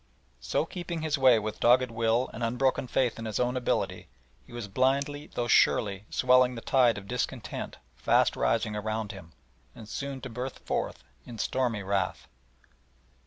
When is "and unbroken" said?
2.33-2.87